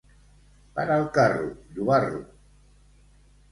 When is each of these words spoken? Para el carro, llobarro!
Para 0.77 0.97
el 1.01 1.05
carro, 1.17 1.45
llobarro! 1.75 2.25